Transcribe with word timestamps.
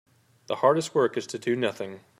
The 0.47 0.55
hardest 0.55 0.95
work 0.95 1.15
is 1.15 1.27
to 1.27 1.37
do 1.37 1.55
nothing. 1.55 1.99